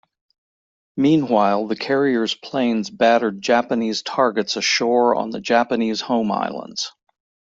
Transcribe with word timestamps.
Meanwhile, 0.97 1.67
the 1.67 1.75
carriers' 1.75 2.33
planes 2.33 2.89
battered 2.89 3.39
Japanese 3.39 4.01
targets 4.01 4.55
ashore 4.55 5.13
on 5.13 5.29
the 5.29 5.39
Japanese 5.39 6.01
home 6.01 6.31
islands. 6.31 6.91